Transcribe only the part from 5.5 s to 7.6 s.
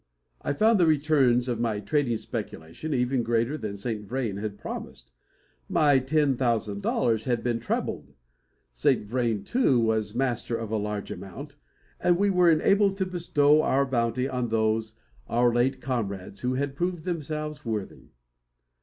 My ten thousand dollars had been